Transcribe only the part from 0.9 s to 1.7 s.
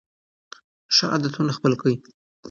ښه عادتونه